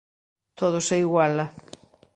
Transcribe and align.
Todo 0.57 0.77
se 0.87 0.95
iguala. 1.03 1.45